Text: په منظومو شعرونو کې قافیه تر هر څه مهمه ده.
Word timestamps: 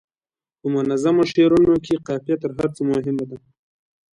په 0.59 0.67
منظومو 0.73 1.23
شعرونو 1.31 1.75
کې 1.85 2.03
قافیه 2.07 2.35
تر 2.43 2.51
هر 2.57 2.69
څه 2.75 2.81
مهمه 2.91 3.25
ده. 3.29 3.37